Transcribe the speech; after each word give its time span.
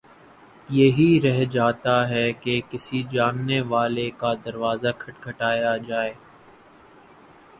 یہی 0.69 1.19
رہ 1.23 1.43
جاتا 1.51 1.97
ہے 2.09 2.31
کہ 2.33 2.59
کسی 2.69 3.01
جاننے 3.11 3.59
والے 3.69 4.09
کا 4.17 4.33
دروازہ 4.45 4.87
کھٹکھٹایا 4.99 5.75
جائے۔ 5.79 6.13